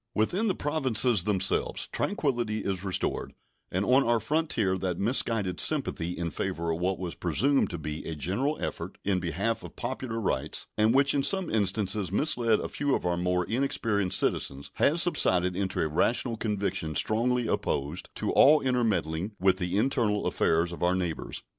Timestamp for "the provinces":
0.47-1.25